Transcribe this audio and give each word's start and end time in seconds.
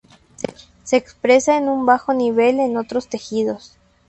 Se 0.83 0.97
expresa 0.97 1.57
en 1.57 1.69
un 1.69 1.85
bajo 1.85 2.15
nivel 2.15 2.59
en 2.59 2.75
otros 2.75 3.07
tejidos. 3.07 3.77